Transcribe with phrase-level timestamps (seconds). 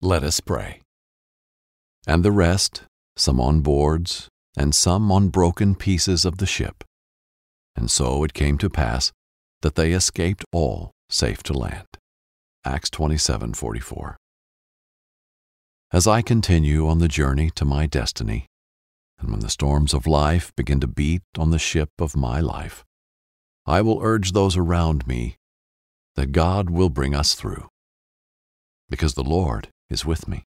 [0.00, 0.82] Let us pray.
[2.06, 2.84] And the rest,
[3.16, 6.84] some on boards, and some on broken pieces of the ship.
[7.74, 9.10] And so it came to pass
[9.62, 11.86] that they escaped all safe to land.
[12.64, 14.16] Acts 27:44.
[15.90, 18.46] As I continue on the journey to my destiny,
[19.18, 22.84] and when the storms of life begin to beat on the ship of my life,
[23.66, 25.38] I will urge those around me
[26.14, 27.68] that God will bring us through,
[28.88, 30.44] because the Lord is with me.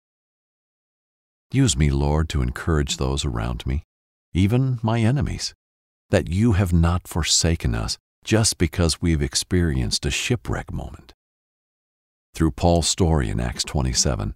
[1.52, 3.84] Use me, Lord, to encourage those around me,
[4.34, 5.54] even my enemies,
[6.10, 11.14] that you have not forsaken us just because we've experienced a shipwreck moment.
[12.34, 14.34] Through Paul's story in Acts 27,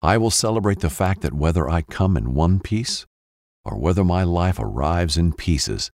[0.00, 3.06] I will celebrate the fact that whether I come in one piece
[3.64, 5.90] or whether my life arrives in pieces,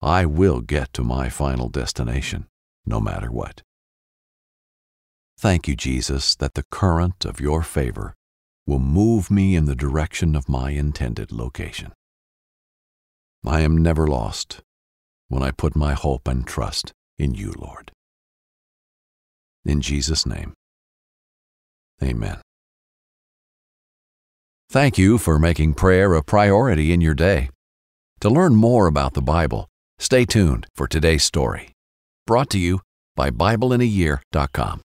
[0.00, 2.46] I will get to my final destination,
[2.84, 3.62] no matter what.
[5.38, 8.14] Thank you, Jesus, that the current of your favor
[8.66, 11.92] will move me in the direction of my intended location.
[13.44, 14.62] I am never lost
[15.28, 17.92] when I put my hope and trust in you, Lord.
[19.64, 20.54] In Jesus' name,
[22.02, 22.40] amen.
[24.70, 27.50] Thank you for making prayer a priority in your day.
[28.20, 31.72] To learn more about the Bible, stay tuned for today's story.
[32.26, 32.80] Brought to you
[33.14, 34.80] by BibleInAYear.com.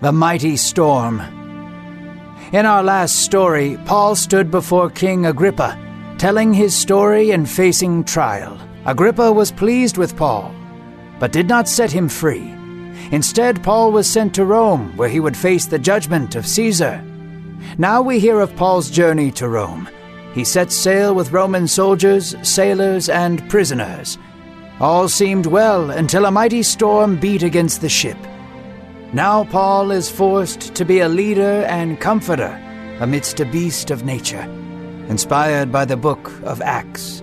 [0.00, 1.18] The Mighty Storm.
[2.52, 5.76] In our last story, Paul stood before King Agrippa,
[6.18, 8.56] telling his story and facing trial.
[8.86, 10.54] Agrippa was pleased with Paul,
[11.18, 12.54] but did not set him free.
[13.10, 17.02] Instead, Paul was sent to Rome, where he would face the judgment of Caesar.
[17.76, 19.88] Now we hear of Paul's journey to Rome.
[20.32, 24.16] He set sail with Roman soldiers, sailors, and prisoners.
[24.78, 28.16] All seemed well until a mighty storm beat against the ship.
[29.14, 32.52] Now Paul is forced to be a leader and comforter
[33.00, 34.42] amidst a beast of nature,
[35.08, 37.22] inspired by the book of Acts.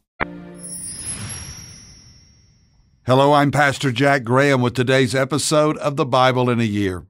[3.07, 7.05] Hello, I'm Pastor Jack Graham with today's episode of the Bible in a Year.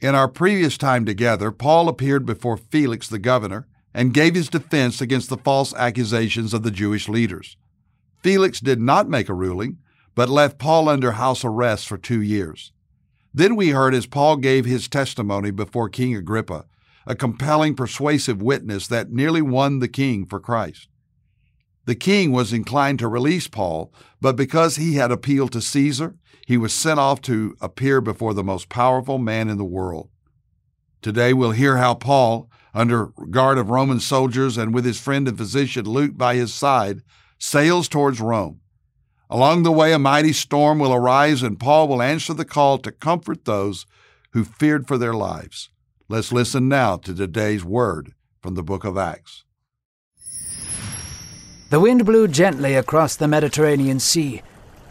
[0.00, 5.00] In our previous time together, Paul appeared before Felix the governor and gave his defense
[5.00, 7.56] against the false accusations of the Jewish leaders.
[8.20, 9.78] Felix did not make a ruling,
[10.16, 12.72] but left Paul under house arrest for two years.
[13.32, 16.64] Then we heard as Paul gave his testimony before King Agrippa,
[17.06, 20.87] a compelling, persuasive witness that nearly won the king for Christ.
[21.88, 23.90] The king was inclined to release Paul,
[24.20, 28.44] but because he had appealed to Caesar, he was sent off to appear before the
[28.44, 30.10] most powerful man in the world.
[31.00, 35.38] Today we'll hear how Paul, under guard of Roman soldiers and with his friend and
[35.38, 37.00] physician Luke by his side,
[37.38, 38.60] sails towards Rome.
[39.30, 42.92] Along the way, a mighty storm will arise, and Paul will answer the call to
[42.92, 43.86] comfort those
[44.32, 45.70] who feared for their lives.
[46.06, 48.12] Let's listen now to today's word
[48.42, 49.44] from the book of Acts.
[51.70, 54.40] The wind blew gently across the Mediterranean Sea.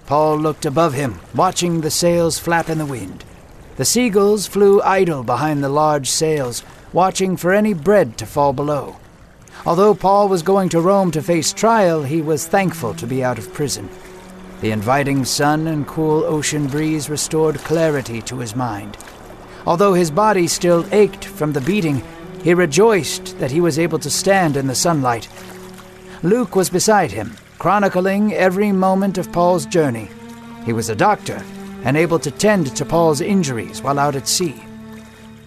[0.06, 3.26] Paul looked above him, watching the sails flap in the wind.
[3.78, 6.64] The seagulls flew idle behind the large sails,
[6.94, 8.98] watching for any bread to fall below.
[9.66, 13.40] Although Paul was going to Rome to face trial, he was thankful to be out
[13.40, 13.90] of prison.
[14.62, 18.98] The inviting sun and cool ocean breeze restored clarity to his mind.
[19.66, 22.04] Although his body still ached from the beating,
[22.44, 25.28] he rejoiced that he was able to stand in the sunlight.
[26.24, 30.10] Luke was beside him, chronicling every moment of Paul's journey.
[30.66, 31.44] He was a doctor
[31.84, 34.56] and able to tend to Paul's injuries while out at sea.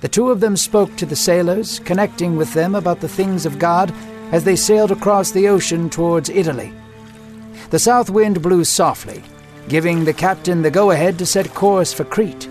[0.01, 3.59] The two of them spoke to the sailors, connecting with them about the things of
[3.59, 3.93] God
[4.33, 6.73] as they sailed across the ocean towards Italy.
[7.71, 9.23] The south wind blew softly,
[9.69, 12.49] giving the captain the go ahead to set course for Crete.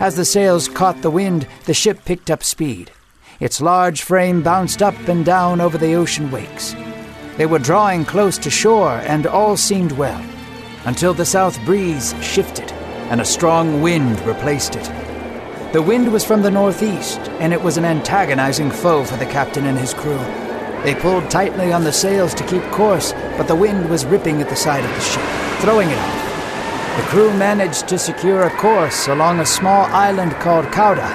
[0.00, 2.90] As the sails caught the wind, the ship picked up speed.
[3.38, 6.74] Its large frame bounced up and down over the ocean wakes.
[7.40, 10.22] They were drawing close to shore, and all seemed well,
[10.84, 12.70] until the south breeze shifted
[13.08, 14.84] and a strong wind replaced it.
[15.72, 19.64] The wind was from the northeast, and it was an antagonizing foe for the captain
[19.64, 20.18] and his crew.
[20.82, 24.50] They pulled tightly on the sails to keep course, but the wind was ripping at
[24.50, 25.24] the side of the ship,
[25.62, 26.96] throwing it off.
[26.98, 31.08] The crew managed to secure a course along a small island called Cauda.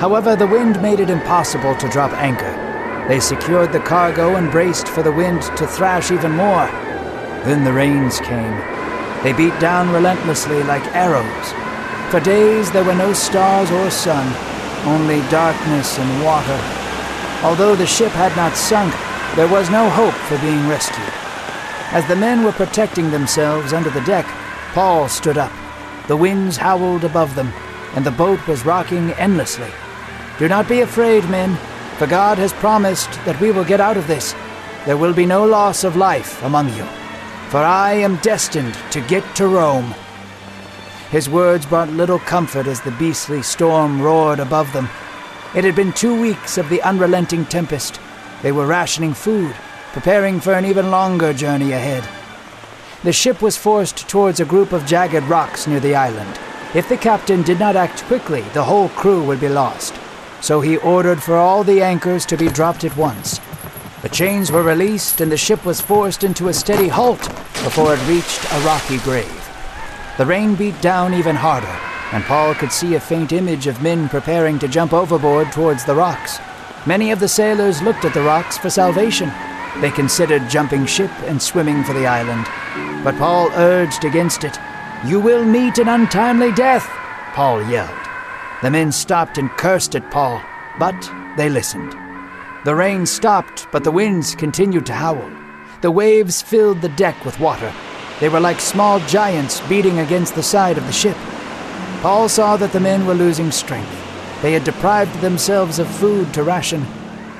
[0.00, 2.67] However, the wind made it impossible to drop anchor.
[3.08, 6.66] They secured the cargo and braced for the wind to thrash even more.
[7.44, 8.56] Then the rains came.
[9.22, 11.46] They beat down relentlessly like arrows,
[12.10, 14.26] for days there were no stars or sun,
[14.86, 16.60] only darkness and water.
[17.42, 18.94] Although the ship had not sunk,
[19.36, 21.12] there was no hope for being rescued.
[21.92, 24.26] As the men were protecting themselves under the deck,
[24.74, 25.52] Paul stood up.
[26.08, 27.52] The winds howled above them,
[27.94, 29.70] and the boat was rocking endlessly.
[30.38, 31.56] Do not be afraid, men,
[31.98, 34.32] for God has promised that we will get out of this.
[34.86, 36.84] There will be no loss of life among you,
[37.50, 39.94] for I am destined to get to Rome.
[41.10, 44.88] His words brought little comfort as the beastly storm roared above them.
[45.56, 47.98] It had been two weeks of the unrelenting tempest.
[48.42, 49.52] They were rationing food,
[49.92, 52.08] preparing for an even longer journey ahead.
[53.02, 56.38] The ship was forced towards a group of jagged rocks near the island.
[56.74, 59.94] If the captain did not act quickly, the whole crew would be lost.
[60.40, 63.40] So he ordered for all the anchors to be dropped at once.
[64.02, 67.20] The chains were released, and the ship was forced into a steady halt
[67.64, 69.44] before it reached a rocky grave.
[70.16, 71.76] The rain beat down even harder,
[72.12, 75.94] and Paul could see a faint image of men preparing to jump overboard towards the
[75.94, 76.38] rocks.
[76.86, 79.32] Many of the sailors looked at the rocks for salvation.
[79.80, 82.46] They considered jumping ship and swimming for the island.
[83.04, 84.58] But Paul urged against it.
[85.04, 86.88] You will meet an untimely death,
[87.34, 88.07] Paul yelled.
[88.62, 90.42] The men stopped and cursed at Paul,
[90.78, 91.92] but they listened.
[92.64, 95.30] The rain stopped, but the winds continued to howl.
[95.80, 97.72] The waves filled the deck with water,
[98.20, 101.16] they were like small giants beating against the side of the ship.
[102.02, 103.92] Paul saw that the men were losing strength.
[104.42, 106.84] They had deprived themselves of food to ration.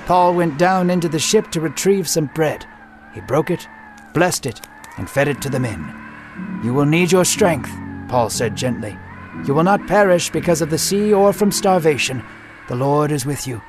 [0.06, 2.64] Paul went down into the ship to retrieve some bread.
[3.12, 3.68] He broke it,
[4.14, 4.60] blessed it,
[4.96, 6.60] and fed it to the men.
[6.62, 7.70] You will need your strength,
[8.08, 8.96] Paul said gently.
[9.46, 12.22] You will not perish because of the sea or from starvation.
[12.68, 13.62] The Lord is with you.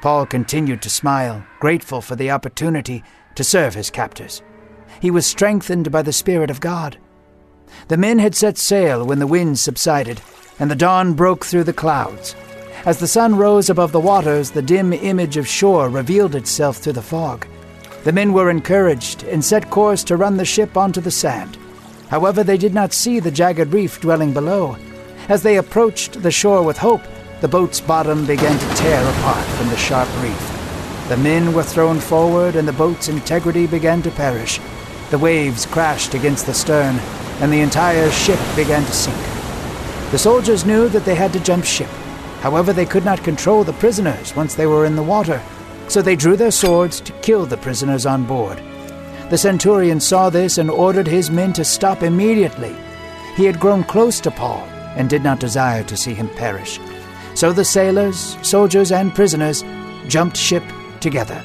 [0.00, 3.04] Paul continued to smile, grateful for the opportunity
[3.36, 4.42] to serve his captors.
[5.00, 6.98] He was strengthened by the Spirit of God.
[7.88, 10.20] The men had set sail when the wind subsided,
[10.58, 12.34] and the dawn broke through the clouds.
[12.84, 16.92] As the sun rose above the waters, the dim image of shore revealed itself through
[16.92, 17.46] the fog.
[18.04, 21.56] The men were encouraged and set course to run the ship onto the sand.
[22.08, 24.76] However, they did not see the jagged reef dwelling below.
[25.26, 27.00] As they approached the shore with hope,
[27.40, 31.08] the boat's bottom began to tear apart from the sharp reef.
[31.08, 34.60] The men were thrown forward, and the boat's integrity began to perish.
[35.10, 36.98] The waves crashed against the stern,
[37.40, 39.16] and the entire ship began to sink.
[40.10, 41.90] The soldiers knew that they had to jump ship.
[42.40, 45.40] However, they could not control the prisoners once they were in the water,
[45.88, 48.62] so they drew their swords to kill the prisoners on board.
[49.30, 52.76] The centurion saw this and ordered his men to stop immediately.
[53.36, 56.80] He had grown close to Paul and did not desire to see him perish.
[57.34, 59.64] So the sailors, soldiers, and prisoners
[60.06, 60.62] jumped ship
[61.00, 61.42] together.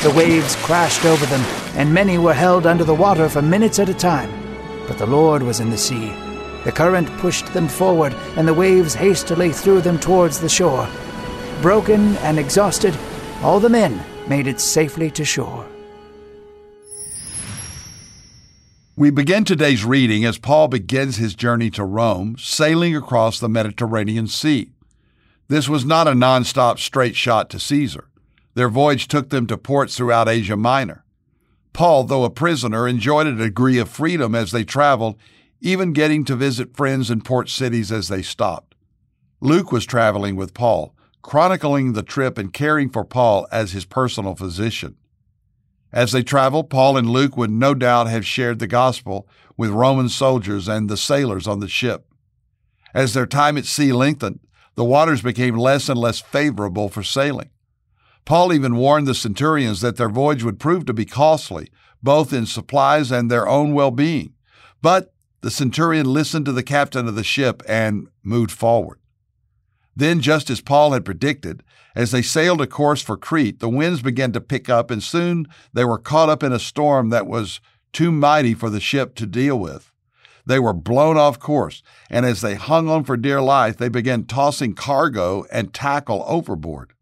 [0.00, 3.88] The waves crashed over them, and many were held under the water for minutes at
[3.88, 4.30] a time.
[4.86, 6.12] But the Lord was in the sea.
[6.64, 10.88] The current pushed them forward, and the waves hastily threw them towards the shore.
[11.62, 12.96] Broken and exhausted,
[13.42, 15.66] all the men made it safely to shore.
[18.98, 24.26] We begin today's reading as Paul begins his journey to Rome, sailing across the Mediterranean
[24.26, 24.72] Sea.
[25.46, 28.08] This was not a non-stop straight shot to Caesar.
[28.54, 31.04] Their voyage took them to ports throughout Asia Minor.
[31.72, 35.14] Paul, though a prisoner, enjoyed a degree of freedom as they traveled,
[35.60, 38.74] even getting to visit friends in port cities as they stopped.
[39.40, 44.34] Luke was traveling with Paul, chronicling the trip and caring for Paul as his personal
[44.34, 44.96] physician.
[45.92, 50.08] As they traveled, Paul and Luke would no doubt have shared the gospel with Roman
[50.08, 52.06] soldiers and the sailors on the ship.
[52.94, 54.40] As their time at sea lengthened,
[54.74, 57.50] the waters became less and less favorable for sailing.
[58.24, 61.70] Paul even warned the centurions that their voyage would prove to be costly,
[62.02, 64.34] both in supplies and their own well being.
[64.82, 68.98] But the centurion listened to the captain of the ship and moved forward.
[69.98, 71.64] Then, just as Paul had predicted,
[71.96, 75.48] as they sailed a course for Crete, the winds began to pick up, and soon
[75.72, 77.60] they were caught up in a storm that was
[77.92, 79.90] too mighty for the ship to deal with.
[80.46, 84.22] They were blown off course, and as they hung on for dear life, they began
[84.22, 86.92] tossing cargo and tackle overboard.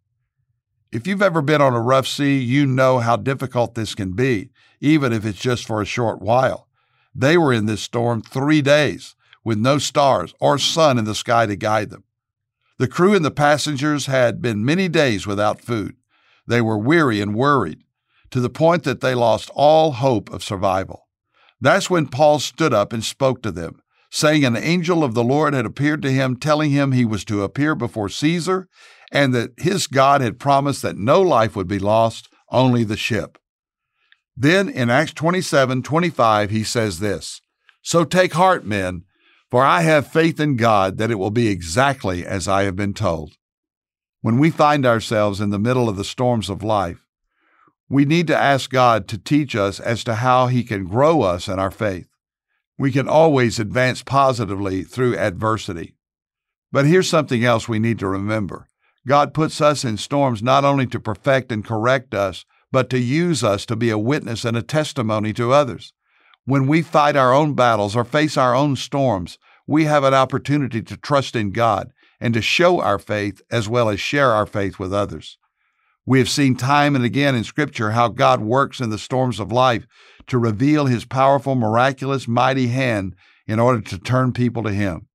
[0.91, 4.53] If you've ever been on a rough sea, you know how difficult this can be,
[4.81, 6.67] even if it's just for a short while.
[7.15, 11.45] They were in this storm three days with no stars or sun in the sky
[11.45, 12.05] to guide them.
[12.79, 15.97] The crew and the passengers had been many days without food.
[16.47, 17.85] They were weary and worried,
[18.31, 21.09] to the point that they lost all hope of survival.
[21.61, 23.81] That's when Paul stood up and spoke to them,
[24.11, 27.43] saying an angel of the Lord had appeared to him, telling him he was to
[27.43, 28.69] appear before Caesar
[29.13, 33.39] and that his God had promised that no life would be lost, only the ship.
[34.37, 37.41] Then in Acts 27 25, he says this
[37.83, 39.05] So take heart, men,
[39.51, 42.95] for I have faith in God that it will be exactly as I have been
[42.95, 43.35] told.
[44.21, 47.07] When we find ourselves in the middle of the storms of life,
[47.89, 51.47] we need to ask God to teach us as to how He can grow us
[51.47, 52.09] in our faith.
[52.77, 55.95] We can always advance positively through adversity.
[56.73, 58.69] But here's something else we need to remember
[59.07, 63.45] God puts us in storms not only to perfect and correct us, but to use
[63.45, 65.93] us to be a witness and a testimony to others.
[66.47, 69.37] When we fight our own battles or face our own storms,
[69.67, 73.89] we have an opportunity to trust in God and to show our faith as well
[73.89, 75.39] as share our faith with others.
[76.07, 79.51] We have seen time and again in Scripture how God works in the storms of
[79.51, 79.89] life
[80.29, 83.17] to reveal His powerful, miraculous, mighty hand
[83.49, 85.09] in order to turn people to Him.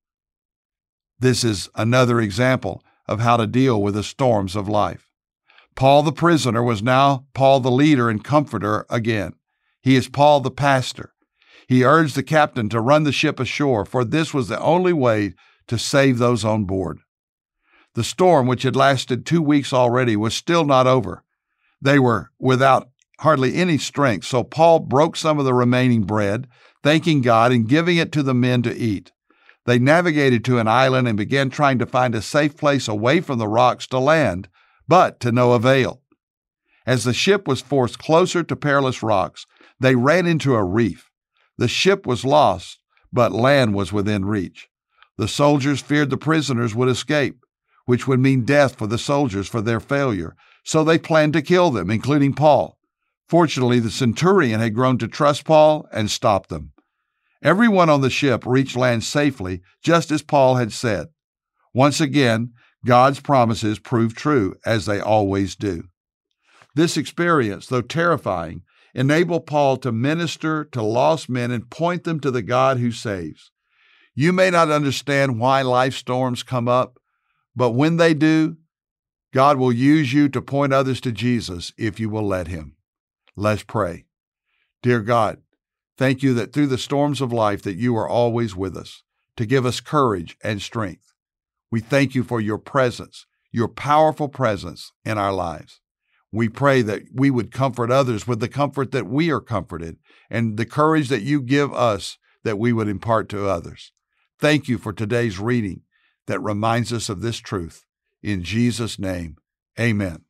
[1.17, 5.07] This is another example of how to deal with the storms of life.
[5.75, 9.31] Paul the prisoner was now Paul the leader and comforter again.
[9.81, 11.13] He is Paul the pastor.
[11.71, 15.35] He urged the captain to run the ship ashore, for this was the only way
[15.67, 16.99] to save those on board.
[17.95, 21.23] The storm, which had lasted two weeks already, was still not over.
[21.81, 22.89] They were without
[23.21, 26.49] hardly any strength, so Paul broke some of the remaining bread,
[26.83, 29.13] thanking God and giving it to the men to eat.
[29.65, 33.39] They navigated to an island and began trying to find a safe place away from
[33.39, 34.49] the rocks to land,
[34.89, 36.01] but to no avail.
[36.85, 39.45] As the ship was forced closer to perilous rocks,
[39.79, 41.07] they ran into a reef.
[41.61, 42.79] The ship was lost,
[43.13, 44.67] but land was within reach.
[45.19, 47.45] The soldiers feared the prisoners would escape,
[47.85, 51.69] which would mean death for the soldiers for their failure, so they planned to kill
[51.69, 52.79] them, including Paul.
[53.29, 56.71] Fortunately, the centurion had grown to trust Paul and stopped them.
[57.43, 61.09] Everyone on the ship reached land safely, just as Paul had said.
[61.75, 62.53] Once again,
[62.87, 65.83] God's promises proved true, as they always do.
[66.73, 72.31] This experience, though terrifying, enabled Paul to minister to lost men and point them to
[72.31, 73.51] the God who saves.
[74.13, 76.99] You may not understand why life storms come up,
[77.55, 78.57] but when they do,
[79.33, 82.75] God will use you to point others to Jesus if you will let Him.
[83.35, 84.05] Let's pray.
[84.81, 85.37] Dear God,
[86.01, 89.03] Thank you that through the storms of life that you are always with us
[89.37, 91.13] to give us courage and strength.
[91.69, 95.80] We thank you for your presence, your powerful presence in our lives.
[96.31, 99.97] We pray that we would comfort others with the comfort that we are comforted
[100.29, 103.91] and the courage that you give us that we would impart to others.
[104.39, 105.81] Thank you for today's reading
[106.27, 107.85] that reminds us of this truth.
[108.23, 109.37] In Jesus' name,
[109.79, 110.23] amen.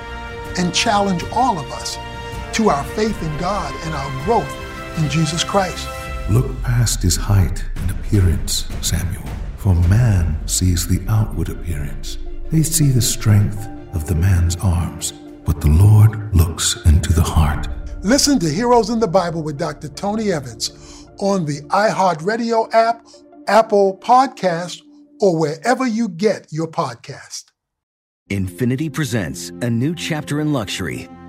[0.59, 1.99] and challenge all of us
[2.53, 5.89] to our faith in God and our growth in Jesus Christ.
[6.31, 9.25] Look past his height and appearance, Samuel,
[9.57, 12.19] for man sees the outward appearance
[12.51, 15.13] they see the strength of the man's arms,
[15.45, 17.67] but the Lord looks into the heart.
[18.03, 19.89] Listen to Heroes in the Bible with Dr.
[19.89, 23.05] Tony Evans on the iHeartRadio app,
[23.49, 24.83] Apple Podcast,
[25.21, 27.45] or wherever you get your podcast.
[28.31, 31.09] Infiniti presents a new chapter in luxury,